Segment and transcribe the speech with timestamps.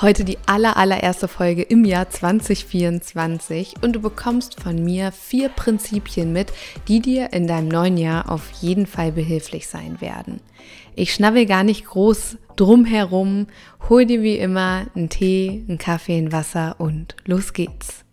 [0.00, 6.32] Heute die aller, allererste Folge im Jahr 2024 und du bekommst von mir vier Prinzipien
[6.32, 6.52] mit,
[6.88, 10.40] die dir in deinem neuen Jahr auf jeden Fall behilflich sein werden.
[10.96, 13.46] Ich schnabbel gar nicht groß drum herum,
[13.88, 18.04] hol dir wie immer einen Tee, einen Kaffee, ein Wasser und los geht's.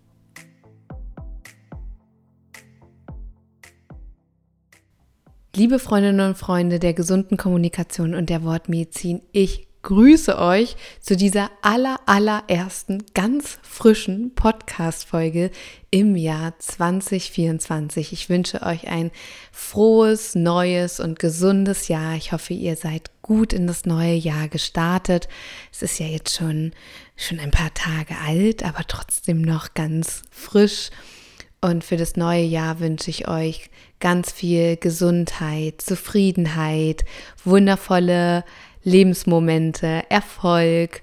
[5.56, 11.50] Liebe Freundinnen und Freunde der gesunden Kommunikation und der Wortmedizin, ich grüße euch zu dieser
[11.62, 15.52] aller, allerersten ganz frischen Podcast-Folge
[15.90, 18.12] im Jahr 2024.
[18.12, 19.12] Ich wünsche euch ein
[19.52, 22.16] frohes, neues und gesundes Jahr.
[22.16, 25.30] Ich hoffe, ihr seid gut in das neue Jahr gestartet.
[25.72, 26.74] Es ist ja jetzt schon,
[27.16, 30.90] schon ein paar Tage alt, aber trotzdem noch ganz frisch.
[31.62, 33.70] Und für das neue Jahr wünsche ich euch
[34.00, 37.04] ganz viel Gesundheit, Zufriedenheit,
[37.44, 38.46] wundervolle
[38.84, 41.02] Lebensmomente, Erfolg,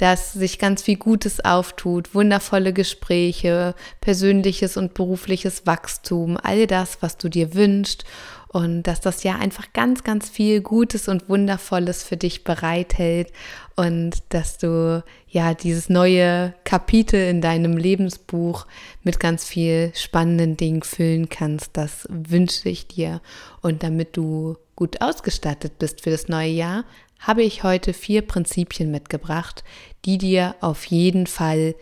[0.00, 7.18] dass sich ganz viel Gutes auftut, wundervolle Gespräche, persönliches und berufliches Wachstum, all das, was
[7.18, 8.04] du dir wünschst
[8.48, 13.30] und dass das Jahr einfach ganz, ganz viel Gutes und Wundervolles für dich bereithält
[13.76, 18.66] und dass du ja dieses neue Kapitel in deinem Lebensbuch
[19.02, 21.76] mit ganz viel spannenden Dingen füllen kannst.
[21.76, 23.20] Das wünsche ich dir
[23.60, 26.84] und damit du gut ausgestattet bist für das neue Jahr,
[27.20, 29.62] habe ich heute vier Prinzipien mitgebracht,
[30.04, 31.74] die dir auf jeden Fall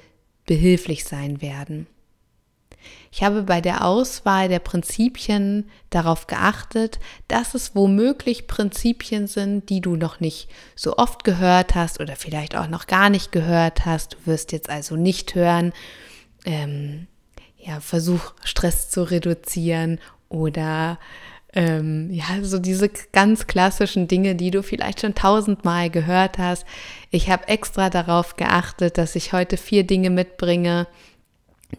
[0.46, 1.86] behilflich sein werden.
[3.10, 9.80] Ich habe bei der Auswahl der Prinzipien darauf geachtet, dass es womöglich Prinzipien sind, die
[9.80, 14.14] du noch nicht so oft gehört hast oder vielleicht auch noch gar nicht gehört hast.
[14.14, 15.72] Du wirst jetzt also nicht hören,
[16.44, 17.06] ähm,
[17.56, 19.98] ja, versuch Stress zu reduzieren
[20.28, 20.98] oder
[21.54, 26.66] ähm, ja, so diese ganz klassischen Dinge, die du vielleicht schon tausendmal gehört hast.
[27.10, 30.86] Ich habe extra darauf geachtet, dass ich heute vier Dinge mitbringe,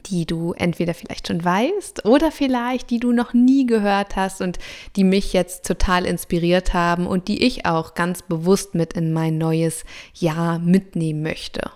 [0.06, 4.60] die du entweder vielleicht schon weißt oder vielleicht die du noch nie gehört hast und
[4.96, 9.38] die mich jetzt total inspiriert haben und die ich auch ganz bewusst mit in mein
[9.38, 11.72] neues Jahr mitnehmen möchte.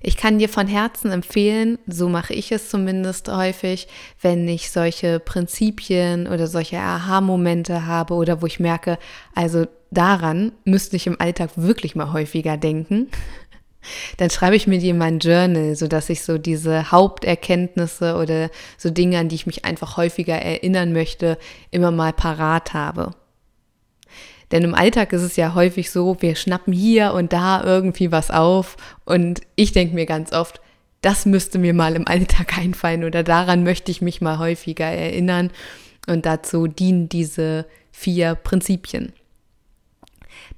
[0.00, 3.88] Ich kann dir von Herzen empfehlen, so mache ich es zumindest häufig,
[4.20, 8.98] wenn ich solche Prinzipien oder solche Aha-Momente habe oder wo ich merke,
[9.34, 13.08] also daran müsste ich im Alltag wirklich mal häufiger denken
[14.16, 18.90] dann schreibe ich mir die in mein Journal, sodass ich so diese Haupterkenntnisse oder so
[18.90, 21.38] Dinge, an die ich mich einfach häufiger erinnern möchte,
[21.70, 23.14] immer mal parat habe.
[24.52, 28.30] Denn im Alltag ist es ja häufig so, wir schnappen hier und da irgendwie was
[28.30, 30.60] auf und ich denke mir ganz oft,
[31.00, 35.50] das müsste mir mal im Alltag einfallen oder daran möchte ich mich mal häufiger erinnern.
[36.08, 39.12] Und dazu dienen diese vier Prinzipien.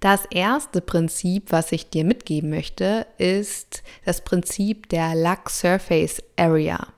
[0.00, 6.88] Das erste Prinzip, was ich dir mitgeben möchte, ist das Prinzip der Luck Surface Area.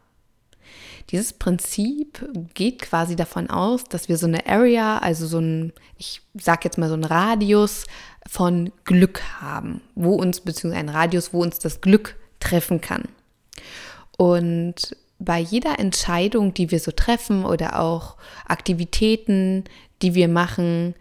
[1.11, 6.23] Dieses Prinzip geht quasi davon aus, dass wir so eine Area, also so ein, ich
[6.35, 7.85] sag jetzt mal so einen Radius
[8.29, 13.09] von Glück haben, wo uns, beziehungsweise ein Radius, wo uns das Glück treffen kann.
[14.17, 18.17] Und bei jeder Entscheidung, die wir so treffen oder auch
[18.47, 19.65] Aktivitäten,
[20.03, 20.95] die wir machen,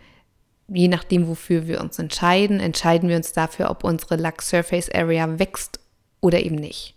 [0.67, 5.39] je nachdem, wofür wir uns entscheiden, entscheiden wir uns dafür, ob unsere Lux Surface Area
[5.39, 5.79] wächst
[6.19, 6.95] oder eben nicht.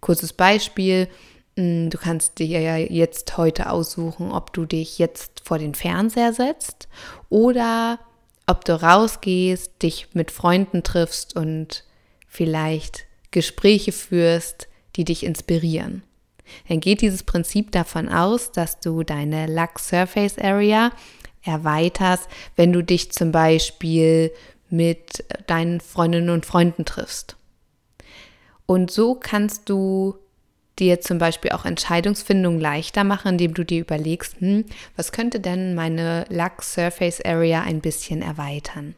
[0.00, 1.08] Kurzes Beispiel,
[1.58, 6.88] du kannst dir ja jetzt heute aussuchen, ob du dich jetzt vor den Fernseher setzt
[7.30, 7.98] oder
[8.46, 11.84] ob du rausgehst, dich mit Freunden triffst und
[12.28, 16.04] vielleicht Gespräche führst, die dich inspirieren.
[16.68, 20.92] Dann geht dieses Prinzip davon aus, dass du deine Lux Surface Area
[21.42, 24.32] erweiterst, wenn du dich zum Beispiel
[24.70, 27.36] mit deinen Freundinnen und Freunden triffst.
[28.64, 30.18] Und so kannst du
[30.78, 34.64] dir zum Beispiel auch Entscheidungsfindung leichter machen, indem du dir überlegst, hm,
[34.96, 38.94] was könnte denn meine Lux Surface Area ein bisschen erweitern?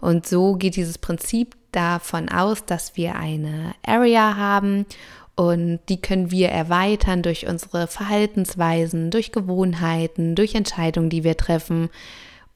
[0.00, 4.86] Und so geht dieses Prinzip davon aus, dass wir eine Area haben
[5.34, 11.90] und die können wir erweitern durch unsere Verhaltensweisen, durch Gewohnheiten, durch Entscheidungen, die wir treffen,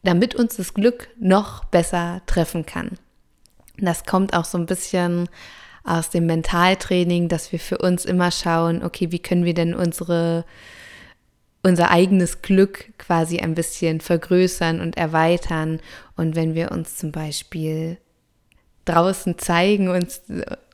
[0.02, 2.99] damit uns das Glück noch besser treffen kann.
[3.79, 5.29] Das kommt auch so ein bisschen
[5.84, 10.44] aus dem Mentaltraining, dass wir für uns immer schauen, okay, wie können wir denn unsere
[11.62, 15.81] unser eigenes Glück quasi ein bisschen vergrößern und erweitern.
[16.17, 17.99] Und wenn wir uns zum Beispiel
[18.84, 20.23] draußen zeigen, uns,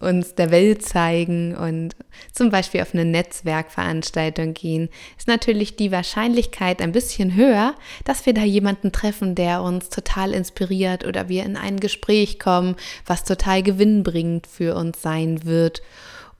[0.00, 1.94] uns der Welt zeigen und
[2.32, 4.88] zum Beispiel auf eine Netzwerkveranstaltung gehen,
[5.18, 7.74] ist natürlich die Wahrscheinlichkeit ein bisschen höher,
[8.04, 12.76] dass wir da jemanden treffen, der uns total inspiriert oder wir in ein Gespräch kommen,
[13.04, 15.82] was total gewinnbringend für uns sein wird.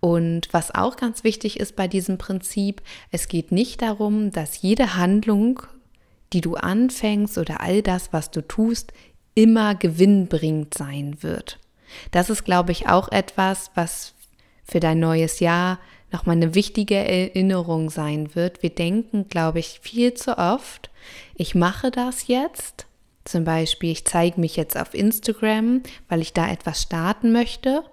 [0.01, 4.95] Und was auch ganz wichtig ist bei diesem Prinzip, es geht nicht darum, dass jede
[4.95, 5.63] Handlung,
[6.33, 8.93] die du anfängst oder all das, was du tust,
[9.39, 11.61] immer gewinnbringend sein wird.
[12.11, 14.15] Das ist, glaube ich, auch etwas, was
[14.65, 15.79] für dein neues Jahr
[16.11, 18.65] nochmal eine wichtige Erinnerung sein wird.
[18.65, 20.91] Wir denken, glaube ich, viel zu oft,
[21.37, 22.87] ich mache das jetzt.
[23.25, 27.85] Zum Beispiel, ich zeige mich jetzt auf Instagram, weil ich da etwas starten möchte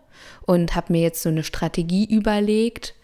[0.48, 2.96] und habe mir jetzt so eine Strategie überlegt,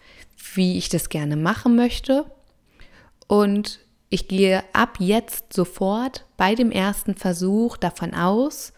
[0.54, 2.24] wie ich das gerne machen möchte.
[3.28, 3.78] Und
[4.12, 8.74] ich gehe ab jetzt sofort bei dem ersten Versuch davon aus,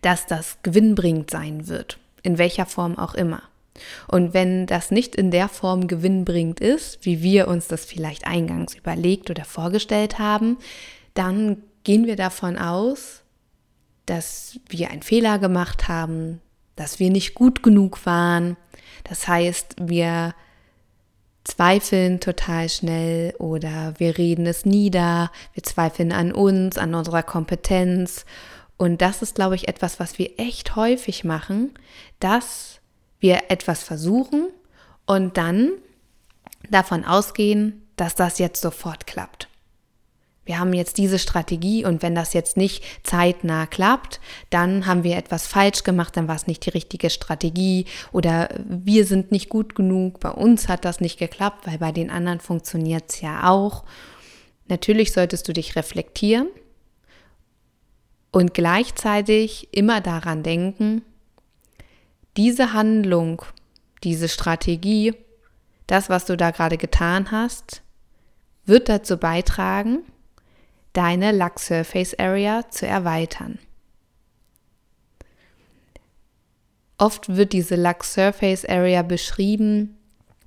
[0.00, 3.42] dass das gewinnbringend sein wird, in welcher Form auch immer.
[4.08, 8.74] Und wenn das nicht in der Form gewinnbringend ist, wie wir uns das vielleicht eingangs
[8.74, 10.58] überlegt oder vorgestellt haben,
[11.14, 13.22] dann gehen wir davon aus,
[14.06, 16.40] dass wir einen Fehler gemacht haben,
[16.74, 18.56] dass wir nicht gut genug waren.
[19.04, 20.34] Das heißt, wir
[21.46, 28.24] zweifeln total schnell oder wir reden es nieder, wir zweifeln an uns, an unserer Kompetenz.
[28.76, 31.72] Und das ist, glaube ich, etwas, was wir echt häufig machen,
[32.20, 32.80] dass
[33.20, 34.48] wir etwas versuchen
[35.06, 35.70] und dann
[36.68, 39.45] davon ausgehen, dass das jetzt sofort klappt.
[40.46, 45.16] Wir haben jetzt diese Strategie und wenn das jetzt nicht zeitnah klappt, dann haben wir
[45.16, 49.74] etwas falsch gemacht, dann war es nicht die richtige Strategie oder wir sind nicht gut
[49.74, 53.84] genug, bei uns hat das nicht geklappt, weil bei den anderen funktioniert es ja auch.
[54.68, 56.48] Natürlich solltest du dich reflektieren
[58.30, 61.02] und gleichzeitig immer daran denken,
[62.36, 63.42] diese Handlung,
[64.04, 65.14] diese Strategie,
[65.88, 67.82] das, was du da gerade getan hast,
[68.64, 70.04] wird dazu beitragen,
[70.96, 73.58] deine Luck Surface Area zu erweitern.
[76.98, 79.98] Oft wird diese Luck Surface Area beschrieben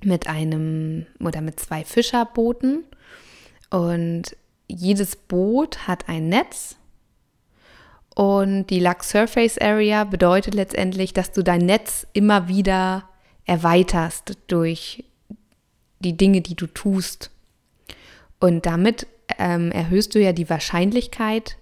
[0.04, 2.84] mit einem oder mit zwei Fischerbooten
[3.70, 4.36] und
[4.68, 6.80] jedes Boot hat ein Netz
[8.16, 13.08] und die Luck Surface Area bedeutet letztendlich, dass du dein Netz immer wieder
[13.46, 15.06] erweiterst durch
[16.00, 17.32] die Dinge, die du tust.
[18.40, 19.08] Und damit
[19.38, 21.58] ähm, erhöhst du ja die Wahrscheinlichkeit,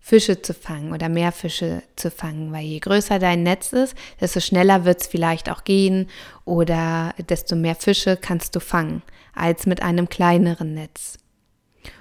[0.00, 4.40] Fische zu fangen oder mehr Fische zu fangen, weil je größer dein Netz ist, desto
[4.40, 6.08] schneller wird es vielleicht auch gehen
[6.44, 9.02] oder desto mehr Fische kannst du fangen
[9.34, 11.18] als mit einem kleineren Netz.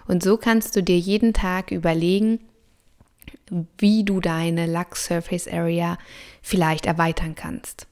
[0.07, 2.39] Und so kannst du dir jeden Tag überlegen,
[3.77, 5.97] wie du deine Lux Surface Area
[6.41, 7.88] vielleicht erweitern kannst.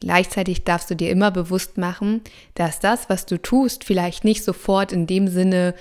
[0.00, 2.20] Gleichzeitig darfst du dir immer bewusst machen,
[2.54, 5.74] dass das, was du tust, vielleicht nicht sofort in dem Sinne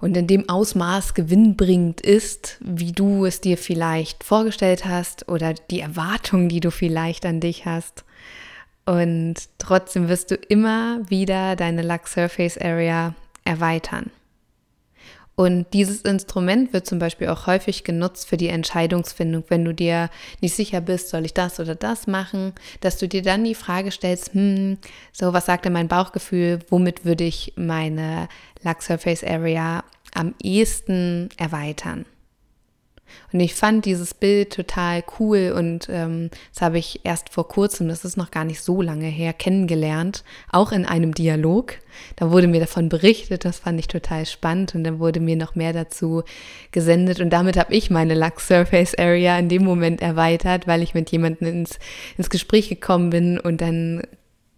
[0.00, 5.80] und in dem Ausmaß gewinnbringend ist, wie du es dir vielleicht vorgestellt hast oder die
[5.80, 8.04] Erwartungen, die du vielleicht an dich hast.
[8.86, 14.10] Und trotzdem wirst du immer wieder deine Lux Surface Area erweitern.
[15.36, 20.08] Und dieses Instrument wird zum Beispiel auch häufig genutzt für die Entscheidungsfindung, wenn du dir
[20.40, 23.90] nicht sicher bist, soll ich das oder das machen, dass du dir dann die Frage
[23.90, 24.78] stellst, hm,
[25.12, 28.28] so was sagt denn mein Bauchgefühl, womit würde ich meine
[28.62, 29.82] Lux Surface Area
[30.14, 32.06] am ehesten erweitern?
[33.32, 37.88] Und ich fand dieses Bild total cool und ähm, das habe ich erst vor kurzem,
[37.88, 41.74] das ist noch gar nicht so lange her, kennengelernt, auch in einem Dialog.
[42.16, 45.54] Da wurde mir davon berichtet, das fand ich total spannend und dann wurde mir noch
[45.54, 46.22] mehr dazu
[46.70, 50.94] gesendet und damit habe ich meine Lux Surface Area in dem Moment erweitert, weil ich
[50.94, 51.78] mit jemandem ins,
[52.16, 54.02] ins Gespräch gekommen bin und dann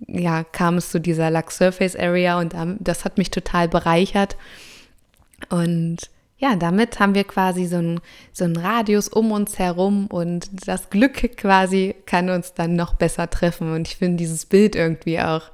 [0.07, 4.37] ja, kam es zu dieser Lux Surface Area und das hat mich total bereichert.
[5.49, 8.01] Und ja, damit haben wir quasi so einen
[8.33, 13.31] so einen Radius um uns herum und das Glück quasi kann uns dann noch besser
[13.31, 13.73] treffen.
[13.73, 15.51] Und ich finde dieses Bild irgendwie auch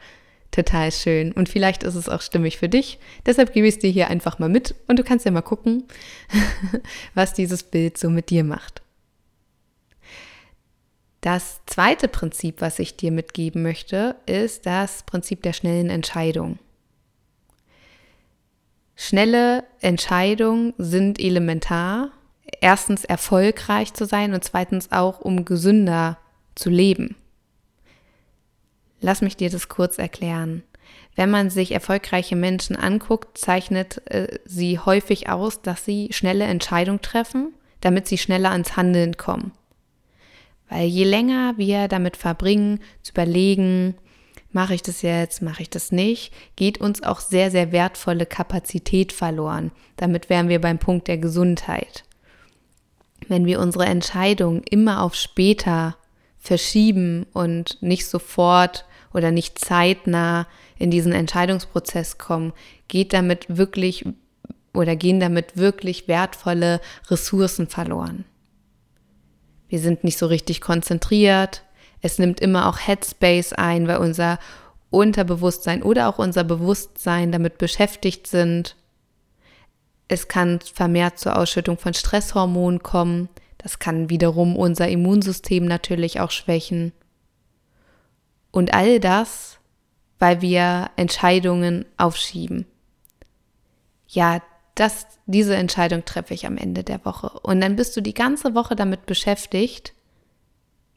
[0.50, 1.32] total schön.
[1.32, 2.98] Und vielleicht ist es auch stimmig für dich.
[3.26, 5.84] Deshalb gebe ich es dir hier einfach mal mit und du kannst ja mal gucken,
[7.14, 8.82] was dieses Bild so mit dir macht.
[11.20, 16.58] Das zweite Prinzip, was ich dir mitgeben möchte, ist das Prinzip der schnellen Entscheidung.
[18.94, 22.10] Schnelle Entscheidungen sind elementar.
[22.60, 26.18] Erstens erfolgreich zu sein und zweitens auch, um gesünder
[26.54, 27.16] zu leben.
[29.00, 30.62] Lass mich dir das kurz erklären.
[31.14, 37.02] Wenn man sich erfolgreiche Menschen anguckt, zeichnet äh, sie häufig aus, dass sie schnelle Entscheidungen
[37.02, 39.52] treffen, damit sie schneller ans Handeln kommen.
[40.68, 43.94] Weil je länger wir damit verbringen, zu überlegen,
[44.52, 49.12] mache ich das jetzt, mache ich das nicht, geht uns auch sehr, sehr wertvolle Kapazität
[49.12, 49.72] verloren.
[49.96, 52.04] Damit wären wir beim Punkt der Gesundheit.
[53.28, 55.96] Wenn wir unsere Entscheidung immer auf später
[56.38, 60.46] verschieben und nicht sofort oder nicht zeitnah
[60.78, 62.52] in diesen Entscheidungsprozess kommen,
[62.88, 64.04] geht damit wirklich
[64.74, 68.24] oder gehen damit wirklich wertvolle Ressourcen verloren.
[69.68, 71.62] Wir sind nicht so richtig konzentriert.
[72.02, 74.38] Es nimmt immer auch Headspace ein, weil unser
[74.90, 78.76] Unterbewusstsein oder auch unser Bewusstsein damit beschäftigt sind.
[80.08, 83.28] Es kann vermehrt zur Ausschüttung von Stresshormonen kommen.
[83.56, 86.92] Das kann wiederum unser Immunsystem natürlich auch schwächen.
[88.50, 89.58] Und all das,
[90.18, 92.66] weil wir Entscheidungen aufschieben.
[94.08, 94.42] Ja,
[94.74, 97.30] das, diese Entscheidung treffe ich am Ende der Woche.
[97.42, 99.94] Und dann bist du die ganze Woche damit beschäftigt,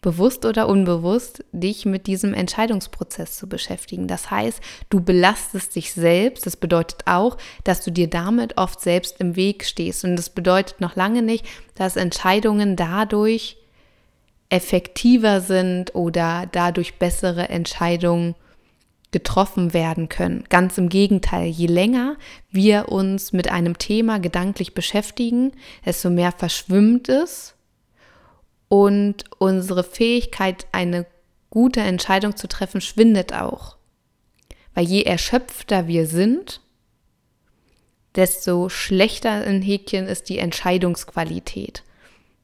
[0.05, 4.07] bewusst oder unbewusst, dich mit diesem Entscheidungsprozess zu beschäftigen.
[4.07, 6.45] Das heißt, du belastest dich selbst.
[6.45, 10.03] Das bedeutet auch, dass du dir damit oft selbst im Weg stehst.
[10.03, 11.43] Und das bedeutet noch lange nicht,
[11.73, 13.57] dass Entscheidungen dadurch
[14.49, 18.35] effektiver sind oder dadurch bessere Entscheidungen
[19.09, 20.43] getroffen werden können.
[20.49, 22.15] Ganz im Gegenteil, je länger
[22.51, 27.54] wir uns mit einem Thema gedanklich beschäftigen, desto mehr verschwimmt es
[28.67, 31.05] und unsere Fähigkeit, eine
[31.49, 33.77] gute Entscheidung zu treffen, schwindet auch.
[34.73, 36.61] Weil je erschöpfter wir sind,
[38.15, 41.83] desto schlechter in Häkchen ist die Entscheidungsqualität.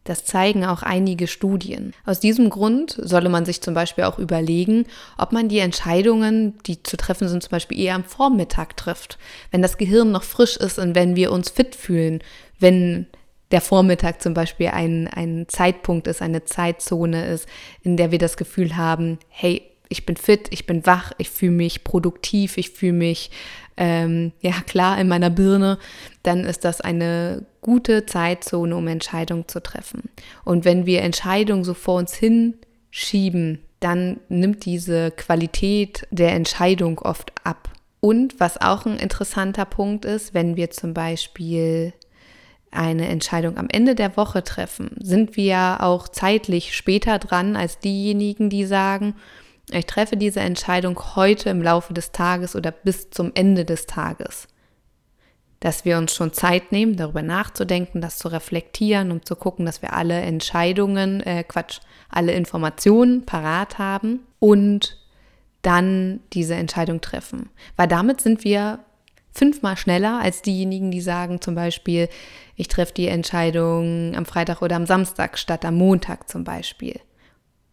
[0.04, 1.94] Das zeigen auch einige Studien.
[2.06, 4.88] Aus diesem Grund solle man sich zum Beispiel auch überlegen,
[5.18, 9.20] ob man die Entscheidungen, die zu treffen sind, zum Beispiel eher am Vormittag trifft,
[9.52, 12.24] wenn das Gehirn noch frisch ist und wenn wir uns fit fühlen,
[12.60, 13.08] wenn
[13.52, 17.48] der Vormittag zum Beispiel ein, ein Zeitpunkt ist, eine Zeitzone ist,
[17.84, 21.52] in der wir das Gefühl haben, hey, ich bin fit, ich bin wach, ich fühle
[21.52, 23.30] mich produktiv, ich fühle mich
[23.76, 25.78] ähm, ja klar in meiner Birne,
[26.24, 30.10] dann ist das eine gute Zeitzone, um Entscheidungen zu treffen.
[30.46, 37.34] Und wenn wir Entscheidungen so vor uns hinschieben, dann nimmt diese Qualität der Entscheidung oft
[37.44, 37.70] ab.
[38.00, 41.94] Und was auch ein interessanter Punkt ist, wenn wir zum Beispiel
[42.72, 48.50] eine Entscheidung am Ende der Woche treffen, sind wir auch zeitlich später dran als diejenigen,
[48.50, 49.16] die sagen,
[49.72, 54.48] ich treffe diese Entscheidung heute im Laufe des Tages oder bis zum Ende des Tages.
[55.60, 59.82] Dass wir uns schon Zeit nehmen, darüber nachzudenken, das zu reflektieren, um zu gucken, dass
[59.82, 64.98] wir alle Entscheidungen, äh Quatsch, alle Informationen parat haben und
[65.62, 67.50] dann diese Entscheidung treffen.
[67.76, 68.80] Weil damit sind wir
[69.34, 72.10] fünfmal schneller als diejenigen, die sagen zum Beispiel,
[72.56, 77.00] ich treffe die Entscheidung am Freitag oder am Samstag statt am Montag zum Beispiel.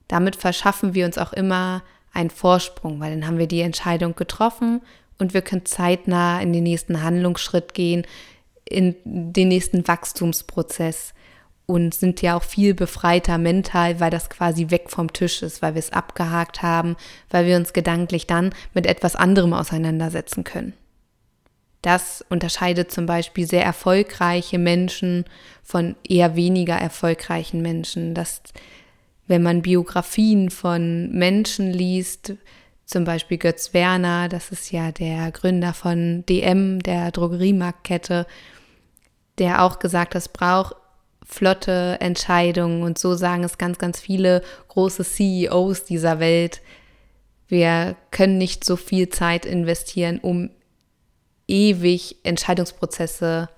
[0.06, 4.80] Damit verschaffen wir uns auch immer einen Vorsprung, weil dann haben wir die Entscheidung getroffen
[5.18, 8.06] und wir können zeitnah in den nächsten Handlungsschritt gehen,
[8.64, 11.12] in den nächsten Wachstumsprozess
[11.66, 15.74] und sind ja auch viel befreiter mental, weil das quasi weg vom Tisch ist, weil
[15.74, 16.96] wir es abgehakt haben,
[17.28, 20.72] weil wir uns gedanklich dann mit etwas anderem auseinandersetzen können.
[21.82, 25.24] Das unterscheidet zum Beispiel sehr erfolgreiche Menschen
[25.62, 28.14] von eher weniger erfolgreichen Menschen.
[28.14, 28.42] Das
[29.28, 32.32] wenn man Biografien von Menschen liest,
[32.86, 38.26] zum Beispiel Götz Werner, das ist ja der Gründer von DM, der Drogeriemarktkette,
[39.36, 40.74] der auch gesagt hat, es braucht
[41.24, 46.62] flotte Entscheidungen und so sagen es ganz, ganz viele große CEOs dieser Welt.
[47.46, 50.48] Wir können nicht so viel Zeit investieren, um
[51.48, 53.48] ewig Entscheidungsprozesse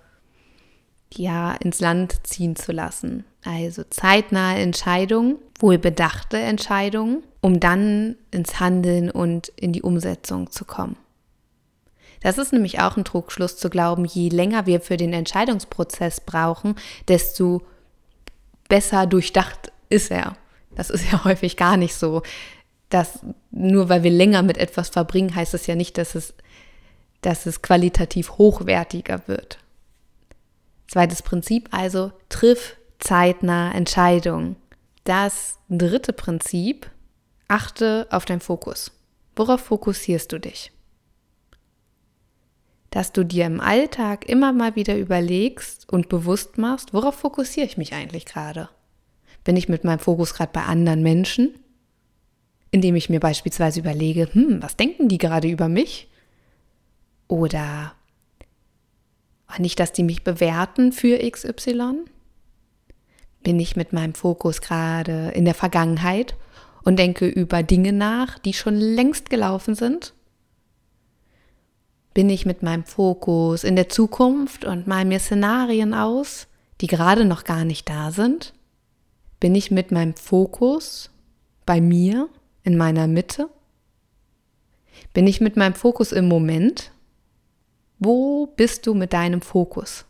[1.12, 3.24] ja ins Land ziehen zu lassen.
[3.44, 10.96] Also zeitnahe Entscheidungen, wohlbedachte Entscheidungen, um dann ins Handeln und in die Umsetzung zu kommen.
[12.22, 16.74] Das ist nämlich auch ein Trugschluss zu glauben, je länger wir für den Entscheidungsprozess brauchen,
[17.08, 17.62] desto
[18.68, 20.36] besser durchdacht ist er.
[20.74, 22.22] Das ist ja häufig gar nicht so.
[22.90, 23.20] Dass
[23.50, 26.34] nur weil wir länger mit etwas verbringen, heißt es ja nicht, dass es,
[27.22, 29.58] dass es qualitativ hochwertiger wird.
[30.88, 34.56] Zweites Prinzip also, triff zeitnah Entscheidungen.
[35.04, 36.90] Das dritte Prinzip,
[37.48, 38.92] achte auf deinen Fokus.
[39.36, 40.72] Worauf fokussierst du dich?
[42.90, 47.76] Dass du dir im Alltag immer mal wieder überlegst und bewusst machst, worauf fokussiere ich
[47.76, 48.68] mich eigentlich gerade?
[49.44, 51.54] Bin ich mit meinem Fokus gerade bei anderen Menschen?
[52.70, 56.08] indem ich mir beispielsweise überlege, hm, was denken die gerade über mich?
[57.30, 57.94] Oder
[59.58, 62.06] nicht, dass die mich bewerten für XY?
[63.44, 66.34] Bin ich mit meinem Fokus gerade in der Vergangenheit
[66.82, 70.12] und denke über Dinge nach, die schon längst gelaufen sind?
[72.14, 76.48] Bin ich mit meinem Fokus in der Zukunft und mal mir Szenarien aus,
[76.80, 78.54] die gerade noch gar nicht da sind?
[79.38, 81.10] Bin ich mit meinem Fokus
[81.64, 82.28] bei mir,
[82.64, 83.48] in meiner Mitte?
[85.12, 86.90] Bin ich mit meinem Fokus im Moment?
[88.00, 90.06] Wo bist du mit deinem Fokus?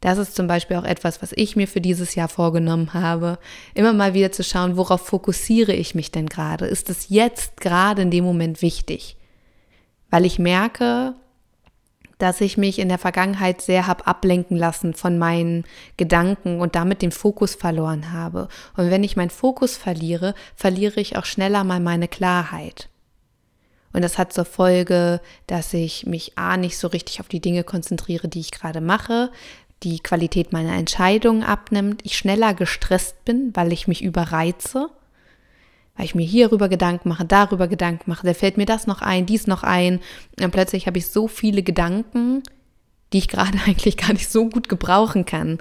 [0.00, 3.38] Das ist zum Beispiel auch etwas, was ich mir für dieses Jahr vorgenommen habe,
[3.74, 6.66] immer mal wieder zu schauen, worauf fokussiere ich mich denn gerade?
[6.66, 9.16] Ist es jetzt gerade in dem Moment wichtig?
[10.10, 11.14] Weil ich merke,
[12.18, 15.64] dass ich mich in der Vergangenheit sehr habe ablenken lassen von meinen
[15.96, 18.46] Gedanken und damit den Fokus verloren habe.
[18.76, 22.91] Und wenn ich meinen Fokus verliere, verliere ich auch schneller mal meine Klarheit.
[23.92, 27.64] Und das hat zur Folge, dass ich mich A nicht so richtig auf die Dinge
[27.64, 29.30] konzentriere, die ich gerade mache,
[29.82, 34.88] die Qualität meiner Entscheidungen abnimmt, ich schneller gestresst bin, weil ich mich überreize,
[35.96, 39.26] weil ich mir hierüber Gedanken mache, darüber Gedanken mache, da fällt mir das noch ein,
[39.26, 40.00] dies noch ein.
[40.40, 42.42] Und plötzlich habe ich so viele Gedanken,
[43.12, 45.58] die ich gerade eigentlich gar nicht so gut gebrauchen kann.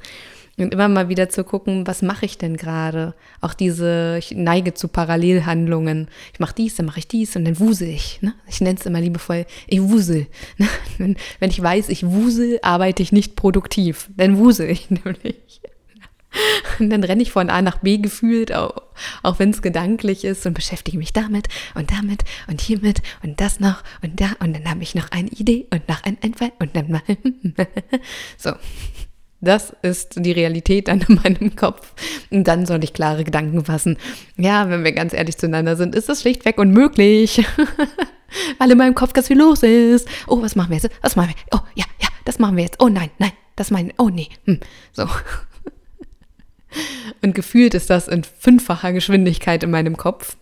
[0.57, 3.15] Und immer mal wieder zu gucken, was mache ich denn gerade?
[3.39, 6.07] Auch diese, ich neige zu Parallelhandlungen.
[6.33, 8.21] Ich mache dies, dann mache ich dies und dann wusel ich.
[8.21, 8.33] Ne?
[8.47, 10.27] Ich nenne es immer liebevoll, ich wusel.
[10.57, 10.67] Ne?
[10.97, 14.09] Wenn, wenn ich weiß, ich wusel, arbeite ich nicht produktiv.
[14.15, 15.61] Dann wusel ich nämlich.
[16.79, 18.81] Und dann renne ich von A nach B gefühlt, auch,
[19.21, 23.59] auch wenn es gedanklich ist und beschäftige mich damit und damit und hiermit und das
[23.59, 26.75] noch und da und dann habe ich noch eine Idee und noch ein Einfall und
[26.75, 27.01] dann mal.
[28.37, 28.53] so.
[29.41, 31.93] Das ist die Realität dann in meinem Kopf.
[32.29, 33.97] Und dann soll ich klare Gedanken fassen.
[34.37, 37.43] Ja, wenn wir ganz ehrlich zueinander sind, ist das schlichtweg unmöglich.
[38.59, 40.07] Weil in meinem Kopf ganz viel los ist.
[40.27, 40.89] Oh, was machen wir jetzt?
[41.01, 41.59] Was machen wir?
[41.59, 42.79] Oh, ja, ja, das machen wir jetzt.
[42.79, 43.93] Oh nein, nein, das meinen.
[43.97, 44.29] Oh nee.
[44.45, 44.59] Hm.
[44.93, 45.07] So.
[47.21, 50.37] Und gefühlt ist das in fünffacher Geschwindigkeit in meinem Kopf.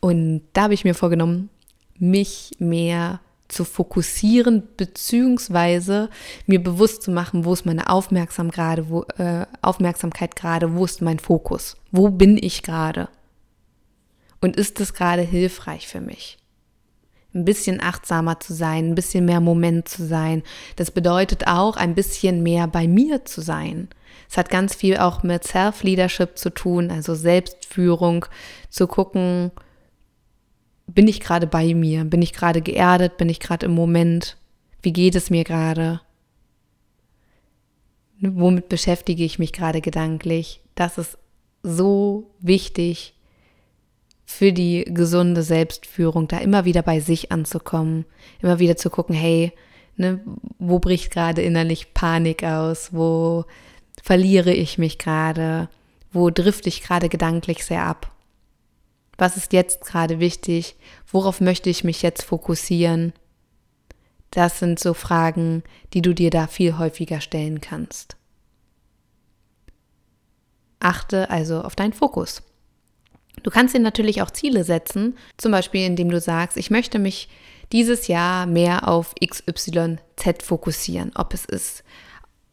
[0.00, 1.48] Und da habe ich mir vorgenommen,
[1.98, 6.10] mich mehr zu fokussieren, beziehungsweise
[6.46, 11.02] mir bewusst zu machen, wo ist meine Aufmerksam gerade, wo, äh, Aufmerksamkeit gerade, wo ist
[11.02, 13.08] mein Fokus, wo bin ich gerade
[14.40, 16.38] und ist es gerade hilfreich für mich?
[17.34, 20.42] Ein bisschen achtsamer zu sein, ein bisschen mehr Moment zu sein.
[20.76, 23.88] Das bedeutet auch, ein bisschen mehr bei mir zu sein.
[24.28, 28.26] Es hat ganz viel auch mit Self-Leadership zu tun, also Selbstführung,
[28.70, 29.52] zu gucken,
[30.86, 32.04] bin ich gerade bei mir?
[32.04, 33.16] Bin ich gerade geerdet?
[33.16, 34.36] Bin ich gerade im Moment?
[34.82, 36.00] Wie geht es mir gerade?
[38.20, 40.60] Womit beschäftige ich mich gerade gedanklich?
[40.74, 41.18] Das ist
[41.62, 43.14] so wichtig
[44.24, 48.04] für die gesunde Selbstführung, da immer wieder bei sich anzukommen,
[48.40, 49.52] immer wieder zu gucken, hey,
[49.96, 50.20] ne,
[50.58, 52.92] wo bricht gerade innerlich Panik aus?
[52.92, 53.44] Wo
[54.02, 55.68] verliere ich mich gerade?
[56.12, 58.15] Wo drifte ich gerade gedanklich sehr ab?
[59.18, 60.76] Was ist jetzt gerade wichtig?
[61.10, 63.12] Worauf möchte ich mich jetzt fokussieren?
[64.30, 65.62] Das sind so Fragen,
[65.94, 68.16] die du dir da viel häufiger stellen kannst.
[70.80, 72.42] Achte also auf deinen Fokus.
[73.42, 77.28] Du kannst dir natürlich auch Ziele setzen, zum Beispiel indem du sagst, ich möchte mich
[77.72, 81.12] dieses Jahr mehr auf XYZ fokussieren.
[81.14, 81.84] Ob es ist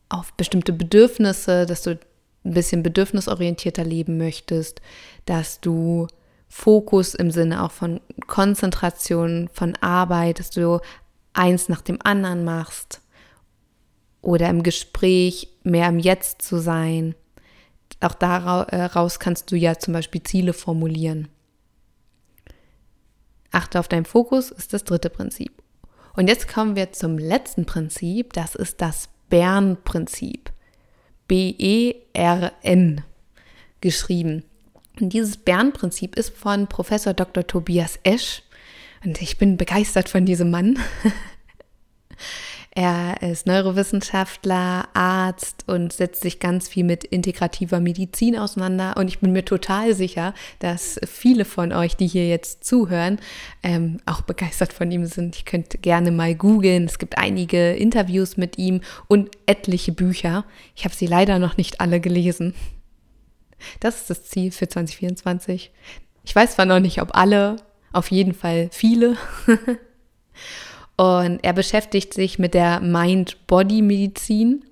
[0.09, 1.99] auf bestimmte Bedürfnisse, dass du
[2.45, 4.81] ein bisschen bedürfnisorientierter leben möchtest,
[5.25, 6.07] dass du
[6.55, 10.81] Fokus im Sinne auch von Konzentration, von Arbeit, dass du
[11.33, 13.01] eins nach dem anderen machst
[14.21, 17.15] oder im Gespräch mehr im Jetzt zu sein.
[18.01, 21.27] Auch daraus kannst du ja zum Beispiel Ziele formulieren.
[23.49, 25.51] Achte auf deinen Fokus ist das dritte Prinzip.
[26.15, 30.51] Und jetzt kommen wir zum letzten Prinzip, das ist das Bern-Prinzip.
[31.27, 33.03] B-E-R-N
[33.81, 34.43] geschrieben.
[34.99, 37.45] Und dieses Bern-Prinzip ist von Professor Dr.
[37.47, 38.43] Tobias Esch.
[39.03, 40.79] Und ich bin begeistert von diesem Mann.
[42.71, 48.95] er ist Neurowissenschaftler, Arzt und setzt sich ganz viel mit integrativer Medizin auseinander.
[48.95, 53.19] Und ich bin mir total sicher, dass viele von euch, die hier jetzt zuhören,
[53.63, 55.35] ähm, auch begeistert von ihm sind.
[55.35, 56.85] Ich könnte gerne mal googeln.
[56.85, 60.45] Es gibt einige Interviews mit ihm und etliche Bücher.
[60.75, 62.53] Ich habe sie leider noch nicht alle gelesen.
[63.79, 65.71] Das ist das Ziel für 2024.
[66.23, 67.57] Ich weiß zwar noch nicht, ob alle,
[67.91, 69.17] auf jeden Fall viele.
[70.95, 74.63] Und er beschäftigt sich mit der Mind-Body-Medizin.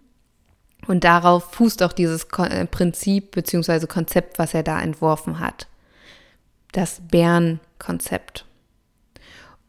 [0.87, 3.87] Und darauf fußt auch dieses äh, Prinzip bzw.
[3.87, 5.67] Konzept, was er da entworfen hat.
[6.71, 8.45] das Bern-Konzept.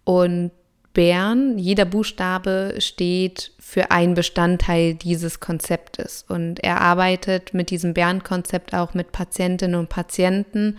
[0.05, 0.53] Und
[0.95, 6.25] Bern, jeder Buchstabe steht für einen Bestandteil dieses Konzeptes.
[6.29, 10.79] Und er arbeitet mit diesem Bern-Konzept auch mit Patientinnen und Patienten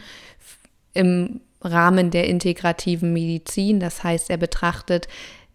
[0.94, 3.80] im Rahmen der integrativen Medizin.
[3.80, 5.08] Das heißt, er betrachtet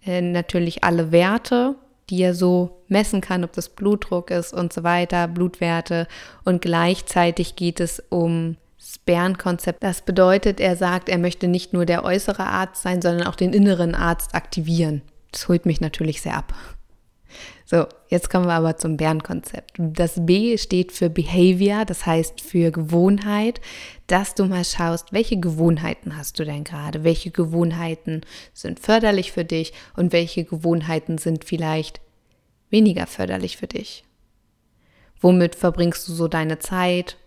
[0.05, 1.77] äh, natürlich alle Werte,
[2.11, 6.09] die er so messen kann, ob das Blutdruck ist und so weiter, Blutwerte.
[6.45, 9.83] Und gleichzeitig geht es um das Bern-Konzept.
[9.83, 13.53] Das bedeutet, er sagt, er möchte nicht nur der äußere Arzt sein, sondern auch den
[13.53, 15.03] inneren Arzt aktivieren.
[15.33, 16.55] Das holt mich natürlich sehr ab.
[17.67, 19.73] So, jetzt kommen wir aber zum Bern-Konzept.
[19.77, 23.61] Das B steht für Behavior, das heißt für Gewohnheit,
[24.07, 28.23] dass du mal schaust, welche Gewohnheiten hast du denn gerade, welche Gewohnheiten
[28.55, 32.01] sind förderlich für dich und welche Gewohnheiten sind vielleicht
[32.71, 34.05] weniger förderlich für dich.
[35.21, 37.19] Womit verbringst du so deine Zeit?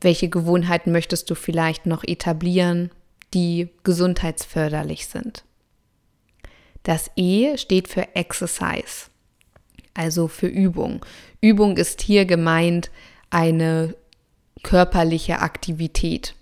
[0.00, 2.90] Welche Gewohnheiten möchtest du vielleicht noch etablieren,
[3.32, 5.44] die gesundheitsförderlich sind?
[6.82, 9.10] Das E steht für Exercise,
[9.94, 11.04] also für Übung.
[11.40, 12.90] Übung ist hier gemeint
[13.30, 13.94] eine
[14.62, 16.34] körperliche Aktivität,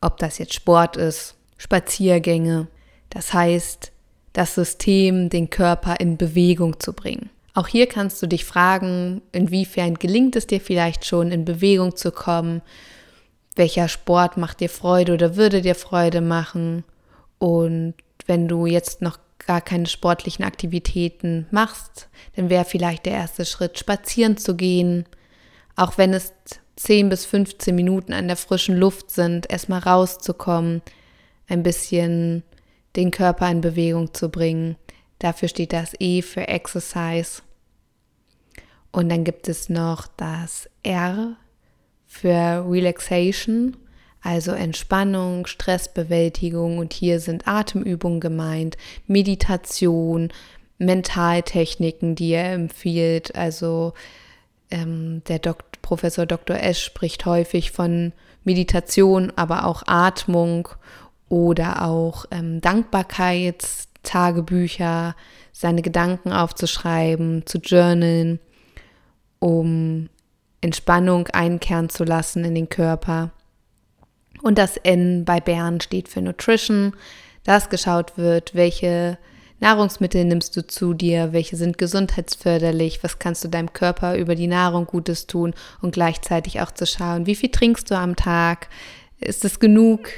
[0.00, 2.66] ob das jetzt Sport ist, Spaziergänge,
[3.10, 3.92] das heißt,
[4.32, 7.30] das System, den Körper in Bewegung zu bringen.
[7.54, 12.12] Auch hier kannst du dich fragen, inwiefern gelingt es dir vielleicht schon, in Bewegung zu
[12.12, 12.60] kommen
[13.56, 16.84] welcher Sport macht dir Freude oder würde dir Freude machen.
[17.38, 17.94] Und
[18.26, 23.78] wenn du jetzt noch gar keine sportlichen Aktivitäten machst, dann wäre vielleicht der erste Schritt,
[23.78, 25.06] spazieren zu gehen.
[25.74, 26.32] Auch wenn es
[26.76, 30.82] 10 bis 15 Minuten an der frischen Luft sind, erstmal rauszukommen,
[31.48, 32.42] ein bisschen
[32.96, 34.76] den Körper in Bewegung zu bringen.
[35.18, 37.42] Dafür steht das E für Exercise.
[38.92, 41.36] Und dann gibt es noch das R
[42.16, 43.76] für Relaxation,
[44.22, 48.76] also Entspannung, Stressbewältigung und hier sind Atemübungen gemeint,
[49.06, 50.32] Meditation,
[50.78, 53.36] Mentaltechniken, die er empfiehlt.
[53.36, 53.92] Also
[54.70, 56.56] ähm, der Dok Professor Dr.
[56.56, 60.68] Esch spricht häufig von Meditation, aber auch Atmung
[61.28, 65.14] oder auch ähm, Dankbarkeitstagebücher,
[65.52, 68.40] seine Gedanken aufzuschreiben, zu journalen,
[69.38, 70.08] um
[70.66, 73.30] Entspannung einkehren zu lassen in den Körper.
[74.42, 76.92] Und das N bei Bern steht für Nutrition,
[77.44, 79.18] dass geschaut wird, welche
[79.60, 84.48] Nahrungsmittel nimmst du zu dir, welche sind gesundheitsförderlich, was kannst du deinem Körper über die
[84.48, 88.68] Nahrung Gutes tun und gleichzeitig auch zu schauen, wie viel trinkst du am Tag,
[89.18, 90.10] ist es genug,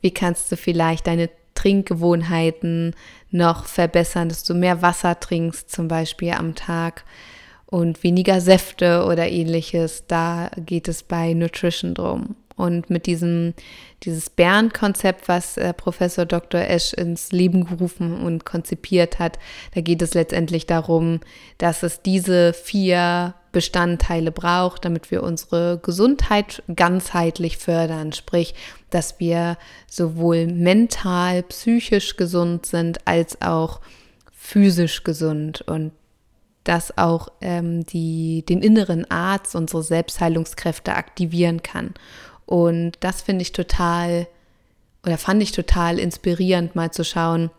[0.00, 2.94] wie kannst du vielleicht deine Trinkgewohnheiten
[3.30, 7.04] noch verbessern, dass du mehr Wasser trinkst zum Beispiel am Tag
[7.66, 10.04] und weniger Säfte oder ähnliches.
[10.06, 12.36] Da geht es bei Nutrition drum.
[12.56, 13.52] Und mit diesem
[14.02, 16.60] dieses Bern-Konzept, was äh, Professor Dr.
[16.60, 19.38] Esch ins Leben gerufen und konzipiert hat,
[19.74, 21.20] da geht es letztendlich darum,
[21.58, 28.12] dass es diese vier Bestandteile braucht, damit wir unsere Gesundheit ganzheitlich fördern.
[28.12, 28.54] Sprich,
[28.90, 33.80] dass wir sowohl mental, psychisch gesund sind, als auch
[34.30, 35.62] physisch gesund.
[35.62, 35.92] Und
[36.68, 41.94] das auch ähm, die, den inneren Arzt, unsere Selbstheilungskräfte aktivieren kann.
[42.44, 44.26] Und das finde ich total
[45.06, 47.50] oder fand ich total inspirierend, mal zu schauen,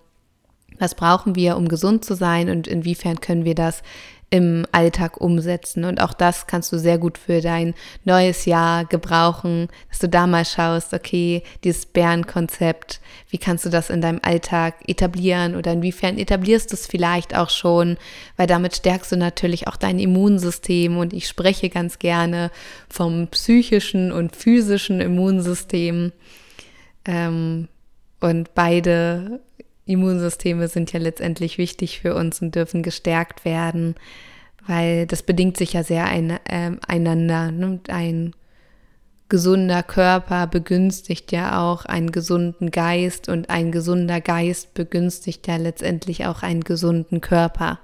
[0.80, 3.82] was brauchen wir, um gesund zu sein und inwiefern können wir das
[4.30, 5.86] im Alltag umsetzen.
[5.86, 10.28] Und auch das kannst du sehr gut für dein neues Jahr gebrauchen, dass du da
[10.28, 16.18] mal schaust, okay, dieses Bärenkonzept, wie kannst du das in deinem Alltag etablieren oder inwiefern
[16.18, 17.98] etablierst du es vielleicht auch schon,
[18.36, 22.52] weil damit stärkst du natürlich auch dein Immunsystem und ich spreche ganz gerne
[22.90, 26.12] vom psychischen und physischen Immunsystem.
[27.06, 27.70] Ähm,
[28.20, 29.40] und beide
[29.88, 33.96] Immunsysteme sind ja letztendlich wichtig für uns und dürfen gestärkt werden,
[34.68, 37.52] weil das bedingt sich ja sehr ein, äh, einander.
[37.52, 37.80] Ne?
[37.88, 38.34] Ein
[39.30, 46.26] gesunder Körper begünstigt ja auch einen gesunden Geist und ein gesunder Geist begünstigt ja letztendlich
[46.26, 47.80] auch einen gesunden Körper.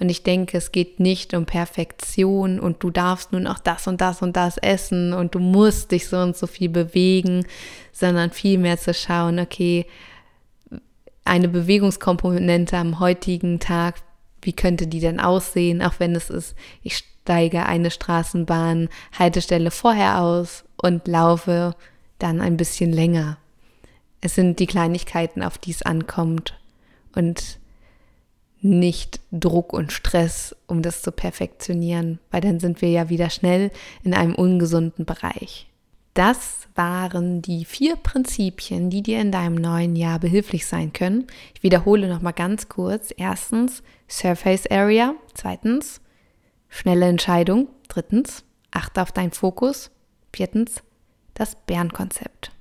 [0.00, 4.00] Und ich denke, es geht nicht um Perfektion und du darfst nun auch das und
[4.00, 7.46] das und das essen und du musst dich so und so viel bewegen,
[7.92, 9.86] sondern vielmehr zu schauen, okay,
[11.24, 13.96] eine Bewegungskomponente am heutigen Tag,
[14.40, 20.20] wie könnte die denn aussehen, auch wenn es ist, ich steige eine Straßenbahn Haltestelle vorher
[20.20, 21.74] aus und laufe
[22.18, 23.38] dann ein bisschen länger.
[24.20, 26.58] Es sind die Kleinigkeiten, auf die es ankommt
[27.14, 27.58] und
[28.60, 33.72] nicht Druck und Stress, um das zu perfektionieren, weil dann sind wir ja wieder schnell
[34.04, 35.66] in einem ungesunden Bereich.
[36.14, 41.26] Das waren die vier Prinzipien, die dir in deinem neuen Jahr behilflich sein können.
[41.54, 43.14] Ich wiederhole noch mal ganz kurz.
[43.16, 46.00] Erstens Surface Area, zweitens
[46.68, 49.90] schnelle Entscheidung, drittens achte auf deinen Fokus,
[50.32, 50.82] viertens
[51.34, 52.52] das Bärenkonzept.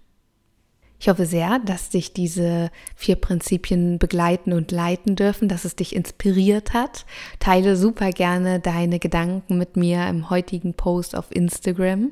[0.99, 5.95] Ich hoffe sehr, dass dich diese vier Prinzipien begleiten und leiten dürfen, dass es dich
[5.95, 7.05] inspiriert hat.
[7.39, 12.11] Teile super gerne deine Gedanken mit mir im heutigen Post auf Instagram.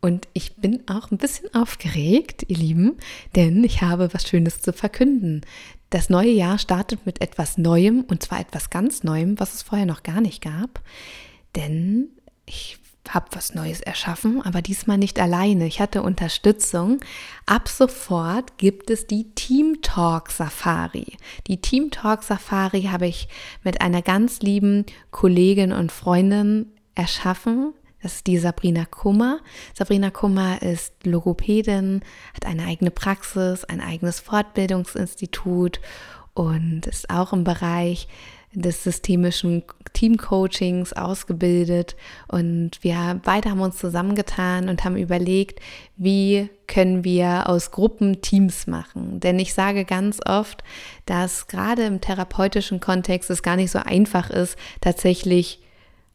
[0.00, 2.96] Und ich bin auch ein bisschen aufgeregt, ihr Lieben,
[3.34, 5.42] denn ich habe was Schönes zu verkünden.
[5.90, 9.86] Das neue Jahr startet mit etwas Neuem und zwar etwas ganz Neuem, was es vorher
[9.86, 10.82] noch gar nicht gab.
[11.56, 12.08] Denn
[12.46, 15.66] ich habe was Neues erschaffen, aber diesmal nicht alleine.
[15.66, 17.00] Ich hatte Unterstützung.
[17.46, 21.16] Ab sofort gibt es die Team Talk Safari.
[21.46, 23.28] Die Team Talk Safari habe ich
[23.64, 27.72] mit einer ganz lieben Kollegin und Freundin erschaffen.
[28.02, 29.40] Das ist die Sabrina Kummer.
[29.74, 32.02] Sabrina Kummer ist Logopädin,
[32.34, 35.80] hat eine eigene Praxis, ein eigenes Fortbildungsinstitut
[36.34, 38.08] und ist auch im Bereich
[38.52, 41.96] des systemischen Teamcoachings ausgebildet
[42.28, 45.60] und wir beide haben uns zusammengetan und haben überlegt,
[45.96, 49.20] wie können wir aus Gruppen Teams machen.
[49.20, 50.62] Denn ich sage ganz oft,
[51.04, 55.60] dass gerade im therapeutischen Kontext es gar nicht so einfach ist, tatsächlich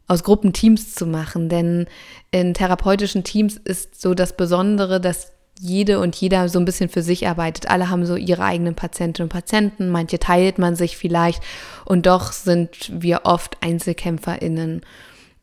[0.08, 1.50] aus Gruppen Teams zu machen.
[1.50, 1.88] Denn
[2.32, 7.02] in therapeutischen Teams ist so das Besondere, dass jede und jeder so ein bisschen für
[7.02, 7.70] sich arbeitet.
[7.70, 11.42] Alle haben so ihre eigenen Patientinnen und Patienten, manche teilt man sich vielleicht
[11.86, 14.82] und doch sind wir oft EinzelkämpferInnen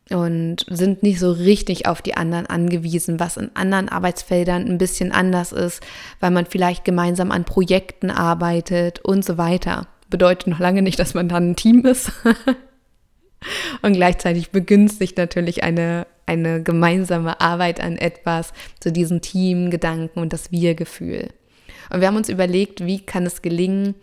[0.09, 5.11] und sind nicht so richtig auf die anderen angewiesen, was in anderen Arbeitsfeldern ein bisschen
[5.11, 5.81] anders ist,
[6.19, 9.87] weil man vielleicht gemeinsam an Projekten arbeitet und so weiter.
[10.09, 12.11] Bedeutet noch lange nicht, dass man dann ein Team ist.
[13.81, 20.51] und gleichzeitig begünstigt natürlich eine eine gemeinsame Arbeit an etwas, zu diesem Teamgedanken und das
[20.51, 21.29] Wir-Gefühl.
[21.89, 23.95] Und wir haben uns überlegt, wie kann es gelingen,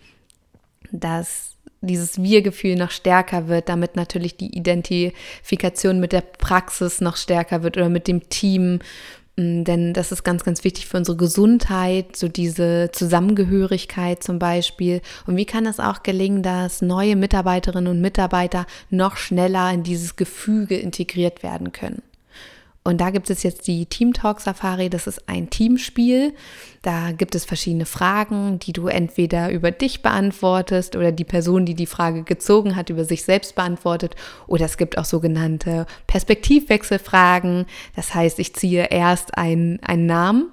[0.93, 7.63] dass dieses Wir-Gefühl noch stärker wird, damit natürlich die Identifikation mit der Praxis noch stärker
[7.63, 8.81] wird oder mit dem Team
[9.39, 15.01] denn das ist ganz, ganz wichtig für unsere Gesundheit, so diese Zusammengehörigkeit zum Beispiel.
[15.27, 20.17] Und wie kann es auch gelingen, dass neue Mitarbeiterinnen und Mitarbeiter noch schneller in dieses
[20.17, 22.03] Gefüge integriert werden können?
[22.89, 24.89] Und da gibt es jetzt die Team Talk Safari.
[24.89, 26.33] Das ist ein Teamspiel.
[26.81, 31.75] Da gibt es verschiedene Fragen, die du entweder über dich beantwortest oder die Person, die
[31.75, 34.17] die Frage gezogen hat, über sich selbst beantwortet.
[34.47, 37.67] Oder es gibt auch sogenannte Perspektivwechselfragen.
[37.95, 40.47] Das heißt, ich ziehe erst einen, einen Namen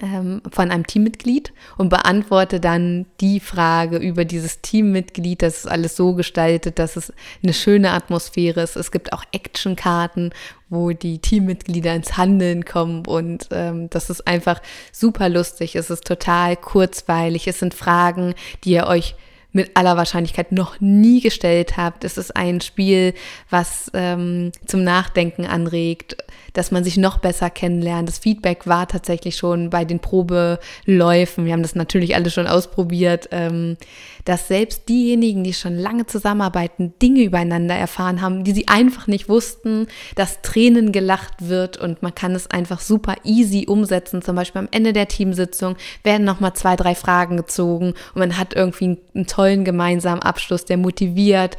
[0.00, 5.42] von einem Teammitglied und beantworte dann die Frage über dieses Teammitglied.
[5.42, 8.76] Das ist alles so gestaltet, dass es eine schöne Atmosphäre ist.
[8.76, 10.32] Es gibt auch Actionkarten,
[10.68, 14.60] wo die Teammitglieder ins Handeln kommen und ähm, das ist einfach
[14.92, 15.76] super lustig.
[15.76, 17.46] Es ist total kurzweilig.
[17.46, 19.14] Es sind Fragen, die ihr euch
[19.56, 22.04] mit aller Wahrscheinlichkeit noch nie gestellt habt.
[22.04, 23.14] Es ist ein Spiel,
[23.48, 26.18] was ähm, zum Nachdenken anregt,
[26.56, 28.08] dass man sich noch besser kennenlernt.
[28.08, 31.44] Das Feedback war tatsächlich schon bei den Probeläufen.
[31.44, 33.76] Wir haben das natürlich alle schon ausprobiert, ähm,
[34.24, 39.28] dass selbst diejenigen, die schon lange zusammenarbeiten, Dinge übereinander erfahren haben, die sie einfach nicht
[39.28, 44.22] wussten, dass Tränen gelacht wird und man kann es einfach super easy umsetzen.
[44.22, 48.54] Zum Beispiel am Ende der Teamsitzung werden nochmal zwei, drei Fragen gezogen und man hat
[48.54, 51.58] irgendwie einen, einen tollen gemeinsamen Abschluss, der motiviert,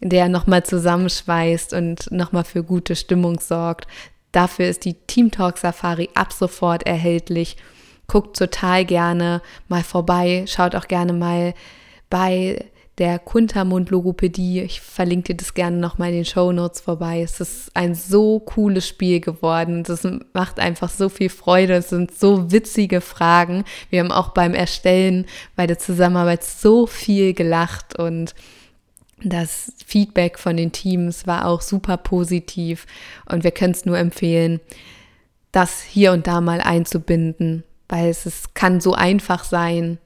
[0.00, 3.88] der nochmal zusammenschweißt und nochmal für gute Stimmung sorgt.
[4.32, 7.56] Dafür ist die Team Talk Safari ab sofort erhältlich.
[8.06, 11.54] Guckt total gerne mal vorbei, schaut auch gerne mal
[12.08, 12.64] bei
[12.98, 14.60] der Kuntermund Logopädie.
[14.60, 17.22] Ich verlinke dir das gerne nochmal in den Show Notes vorbei.
[17.22, 19.84] Es ist ein so cooles Spiel geworden.
[19.84, 21.74] Das macht einfach so viel Freude.
[21.74, 23.64] Es sind so witzige Fragen.
[23.90, 28.34] Wir haben auch beim Erstellen bei der Zusammenarbeit so viel gelacht und
[29.22, 32.86] das Feedback von den Teams war auch super positiv
[33.26, 34.60] und wir können es nur empfehlen,
[35.52, 39.98] das hier und da mal einzubinden, weil es, es kann so einfach sein,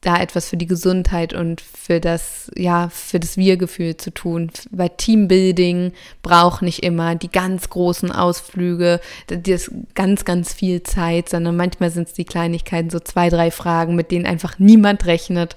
[0.00, 4.50] da etwas für die Gesundheit und für das, ja, für das Wir-Gefühl zu tun.
[4.70, 5.92] Weil Teambuilding
[6.22, 12.08] braucht nicht immer die ganz großen Ausflüge, das ganz, ganz viel Zeit, sondern manchmal sind
[12.08, 15.56] es die Kleinigkeiten, so zwei, drei Fragen, mit denen einfach niemand rechnet.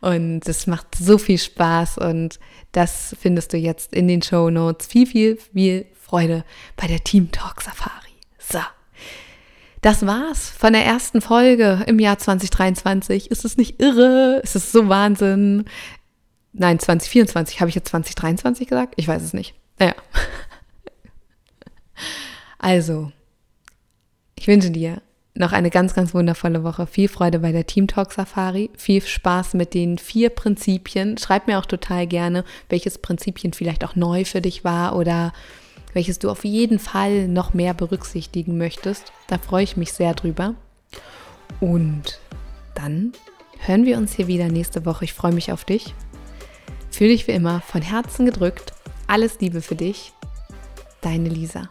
[0.00, 2.38] Und es macht so viel Spaß und
[2.72, 4.86] das findest du jetzt in den Show Notes.
[4.86, 6.44] Viel, viel, viel Freude
[6.76, 8.12] bei der Team Talk Safari.
[8.38, 8.60] So.
[9.80, 13.30] Das war's von der ersten Folge im Jahr 2023.
[13.30, 14.40] Ist es nicht irre?
[14.42, 15.64] Ist es so Wahnsinn?
[16.52, 17.60] Nein, 2024.
[17.60, 18.94] Habe ich jetzt 2023 gesagt?
[18.96, 19.54] Ich weiß es nicht.
[19.78, 19.94] Naja.
[22.60, 23.12] Also,
[24.34, 25.00] Ich wünsche dir
[25.38, 26.86] noch eine ganz, ganz wundervolle Woche.
[26.86, 28.70] Viel Freude bei der Team Talk Safari.
[28.76, 31.16] Viel Spaß mit den vier Prinzipien.
[31.16, 35.32] Schreib mir auch total gerne, welches Prinzipien vielleicht auch neu für dich war oder
[35.94, 39.12] welches du auf jeden Fall noch mehr berücksichtigen möchtest.
[39.28, 40.54] Da freue ich mich sehr drüber.
[41.60, 42.20] Und
[42.74, 43.12] dann
[43.58, 45.04] hören wir uns hier wieder nächste Woche.
[45.04, 45.94] Ich freue mich auf dich.
[46.90, 48.72] Fühle dich wie immer von Herzen gedrückt.
[49.06, 50.12] Alles Liebe für dich.
[51.00, 51.70] Deine Lisa.